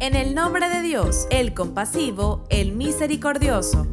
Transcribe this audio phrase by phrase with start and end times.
[0.00, 3.86] En el nombre de Dios, el compasivo, el misericordioso.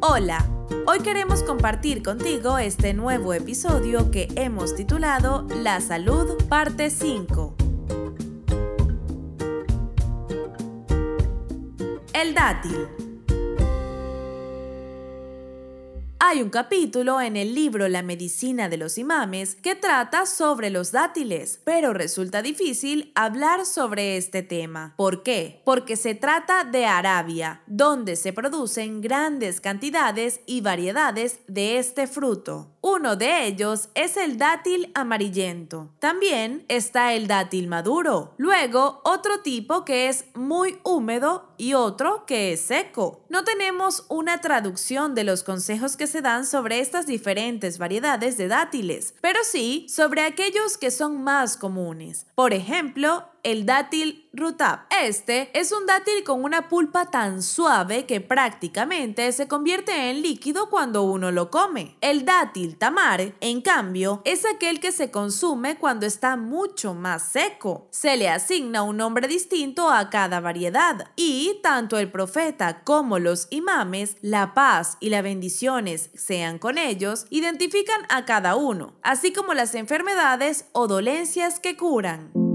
[0.00, 0.44] Hola,
[0.88, 7.54] hoy queremos compartir contigo este nuevo episodio que hemos titulado La Salud, parte 5.
[12.12, 13.05] El dátil.
[16.28, 20.90] Hay un capítulo en el libro La medicina de los imames que trata sobre los
[20.90, 24.94] dátiles, pero resulta difícil hablar sobre este tema.
[24.96, 25.62] ¿Por qué?
[25.64, 32.75] Porque se trata de Arabia, donde se producen grandes cantidades y variedades de este fruto.
[32.88, 35.90] Uno de ellos es el dátil amarillento.
[35.98, 38.32] También está el dátil maduro.
[38.36, 43.24] Luego, otro tipo que es muy húmedo y otro que es seco.
[43.28, 48.46] No tenemos una traducción de los consejos que se dan sobre estas diferentes variedades de
[48.46, 52.28] dátiles, pero sí sobre aquellos que son más comunes.
[52.36, 54.80] Por ejemplo, el dátil rutab.
[54.90, 60.68] Este es un dátil con una pulpa tan suave que prácticamente se convierte en líquido
[60.68, 61.96] cuando uno lo come.
[62.00, 67.86] El dátil tamar, en cambio, es aquel que se consume cuando está mucho más seco.
[67.92, 73.46] Se le asigna un nombre distinto a cada variedad y tanto el profeta como los
[73.50, 79.54] imames, la paz y las bendiciones sean con ellos, identifican a cada uno, así como
[79.54, 82.45] las enfermedades o dolencias que curan.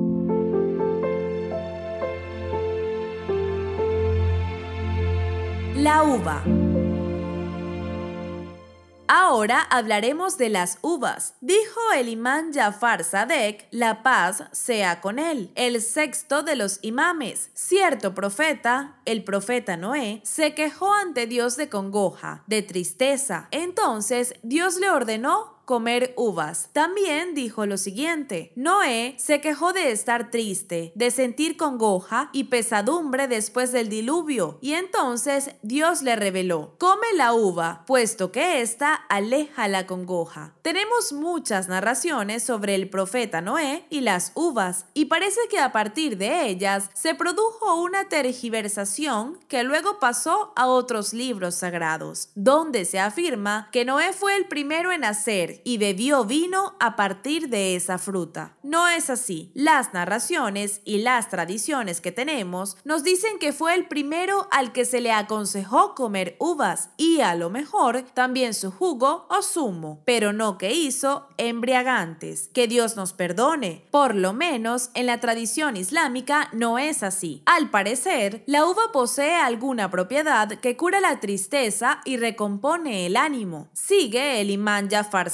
[5.81, 6.43] La uva.
[9.07, 11.33] Ahora hablaremos de las uvas.
[11.41, 17.49] Dijo el imán Jafar Sadek, la paz sea con él, el sexto de los imames.
[17.55, 23.47] Cierto profeta, el profeta Noé, se quejó ante Dios de congoja, de tristeza.
[23.49, 26.67] Entonces Dios le ordenó comer uvas.
[26.73, 33.29] También dijo lo siguiente, Noé se quejó de estar triste, de sentir congoja y pesadumbre
[33.29, 39.69] después del diluvio, y entonces Dios le reveló, come la uva, puesto que ésta aleja
[39.69, 40.53] la congoja.
[40.61, 46.17] Tenemos muchas narraciones sobre el profeta Noé y las uvas, y parece que a partir
[46.17, 52.99] de ellas se produjo una tergiversación que luego pasó a otros libros sagrados, donde se
[52.99, 57.97] afirma que Noé fue el primero en hacer y bebió vino a partir de esa
[57.97, 58.57] fruta.
[58.63, 59.51] No es así.
[59.53, 64.85] Las narraciones y las tradiciones que tenemos nos dicen que fue el primero al que
[64.85, 70.33] se le aconsejó comer uvas y a lo mejor también su jugo o zumo, pero
[70.33, 72.49] no que hizo embriagantes.
[72.53, 73.85] Que Dios nos perdone.
[73.91, 77.41] Por lo menos en la tradición islámica no es así.
[77.45, 83.69] Al parecer, la uva posee alguna propiedad que cura la tristeza y recompone el ánimo.
[83.73, 85.29] Sigue el imán Jafar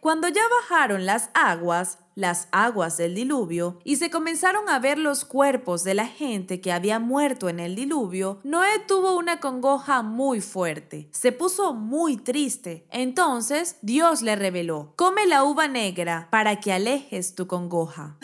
[0.00, 5.24] cuando ya bajaron las aguas, las aguas del diluvio, y se comenzaron a ver los
[5.24, 10.40] cuerpos de la gente que había muerto en el diluvio, Noé tuvo una congoja muy
[10.40, 11.08] fuerte.
[11.12, 12.86] Se puso muy triste.
[12.90, 18.18] Entonces Dios le reveló, come la uva negra para que alejes tu congoja.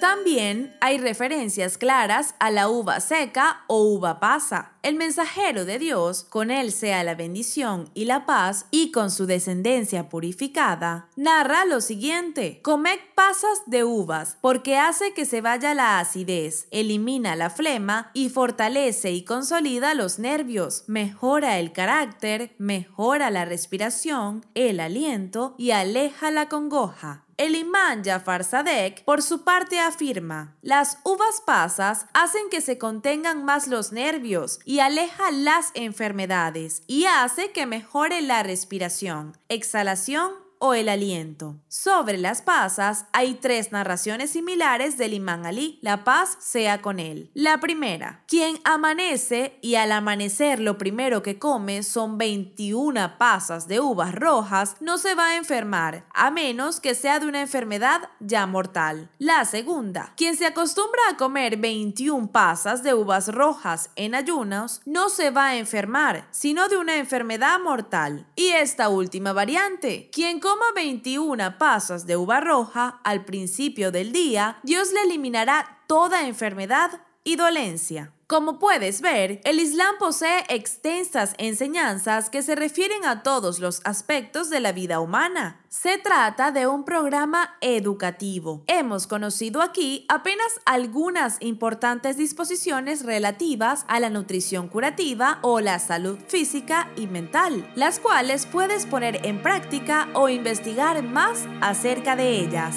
[0.00, 4.72] También hay referencias claras a la uva seca o uva pasa.
[4.82, 9.26] El mensajero de Dios, con él sea la bendición y la paz, y con su
[9.26, 15.98] descendencia purificada, narra lo siguiente, comed pasas de uvas, porque hace que se vaya la
[15.98, 23.44] acidez, elimina la flema y fortalece y consolida los nervios, mejora el carácter, mejora la
[23.44, 27.27] respiración, el aliento y aleja la congoja.
[27.38, 33.44] El imán Jafar Sadek, por su parte, afirma, las uvas pasas hacen que se contengan
[33.44, 40.74] más los nervios y aleja las enfermedades y hace que mejore la respiración, exhalación o
[40.74, 41.56] el aliento.
[41.68, 47.30] Sobre las pasas hay tres narraciones similares del imán Ali, la paz sea con él.
[47.34, 53.80] La primera, quien amanece y al amanecer lo primero que come son 21 pasas de
[53.80, 58.46] uvas rojas, no se va a enfermar, a menos que sea de una enfermedad ya
[58.46, 59.10] mortal.
[59.18, 65.08] La segunda, quien se acostumbra a comer 21 pasas de uvas rojas en ayunos, no
[65.08, 68.26] se va a enfermar, sino de una enfermedad mortal.
[68.36, 74.58] Y esta última variante, quien coma 21 pasas de uva roja al principio del día,
[74.62, 78.14] Dios le eliminará toda enfermedad y dolencia.
[78.28, 84.50] Como puedes ver, el Islam posee extensas enseñanzas que se refieren a todos los aspectos
[84.50, 85.64] de la vida humana.
[85.70, 88.64] Se trata de un programa educativo.
[88.66, 96.18] Hemos conocido aquí apenas algunas importantes disposiciones relativas a la nutrición curativa o la salud
[96.26, 102.76] física y mental, las cuales puedes poner en práctica o investigar más acerca de ellas.